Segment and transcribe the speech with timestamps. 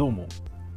[0.00, 0.26] どうも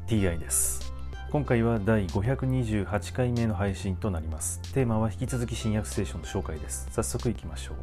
[0.05, 0.93] TI です。
[1.31, 4.59] 今回は第528回目の配信となります。
[4.73, 6.89] テーマは引き続き新約聖書の紹介です。
[6.91, 7.77] 早速いきましょう。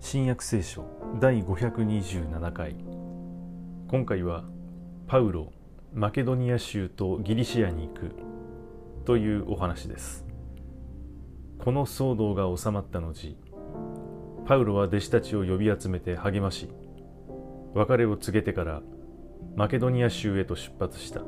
[0.00, 0.84] 新約聖書
[1.20, 2.74] 第527回。
[3.86, 4.42] 今回は
[5.06, 5.52] パウロ
[5.92, 8.10] マケドニア州とギリシアに行く
[9.04, 10.23] というお話です。
[11.64, 13.38] この騒動が収まった後
[14.44, 16.68] パウロは弟子たちを呼び集めて励まし
[17.72, 18.82] 別れを告げてから
[19.56, 21.22] マケドニア州へと出発した。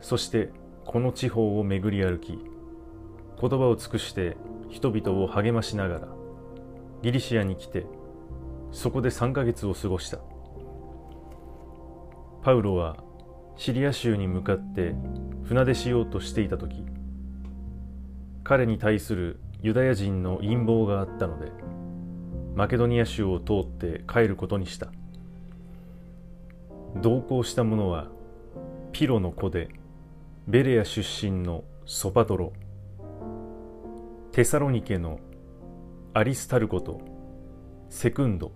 [0.00, 0.50] そして
[0.86, 2.38] この地方を巡り歩き
[3.38, 4.38] 言葉を尽くして
[4.70, 6.08] 人々を励ましながら
[7.02, 7.84] ギリシアに来て
[8.72, 10.20] そこで3ヶ月を過ごした。
[12.42, 12.96] パウロは
[13.56, 14.94] シリア州に向かって
[15.42, 16.86] 船出しようとしていた時
[18.44, 21.50] 彼に対するユダヤ人の陰謀があったので
[22.54, 24.92] マケドニア州を通って帰ることにした。
[26.96, 28.08] 同行した者は
[28.92, 29.68] ピロの子で
[30.46, 32.52] ベレア出身のソパトロ
[34.30, 35.18] テサロニケの
[36.12, 37.00] アリスタルコと
[37.90, 38.52] セクンド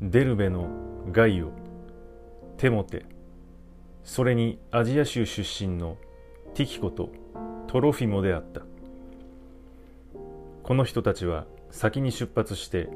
[0.00, 0.68] デルベの
[1.10, 1.50] ガイオ
[2.56, 3.04] テモテ
[4.04, 5.96] それにアジア州出身の
[6.54, 7.10] ティキコと
[7.68, 8.62] トロフィモであった。
[10.68, 12.90] この人たちは先に出発して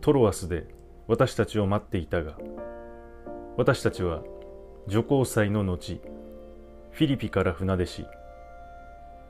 [0.00, 0.66] トロワスで
[1.06, 2.38] 私たちを待っていたが
[3.58, 4.22] 私たちは
[4.86, 6.00] 女皇祭の後
[6.92, 8.06] フィリピから船出し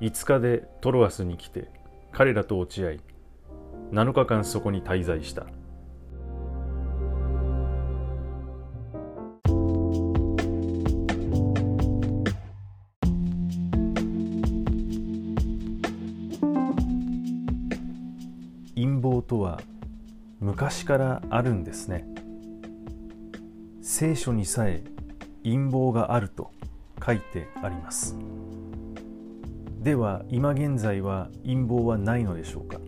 [0.01, 1.69] 5日でトロワスに来て
[2.13, 3.01] 彼らと落ち合い
[3.91, 5.47] 7日間そこに滞在した。
[18.77, 19.61] 陰謀とは
[20.41, 22.07] 昔からあるんですね。
[23.83, 24.83] 聖書にさえ
[25.45, 26.51] 陰謀があると
[27.05, 28.17] 書いてあります。
[29.81, 32.81] では今現在は陰謀はないのでしょうか。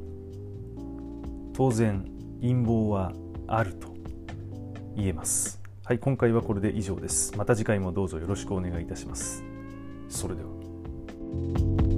[1.52, 2.04] 当然
[2.40, 3.12] 陰謀は
[3.46, 3.94] あると
[4.96, 5.60] 言えます。
[5.84, 7.36] はい今回はこれで以上です。
[7.36, 9.44] また次回もどうぞよろしくお願いいたします。
[10.08, 11.95] それでは。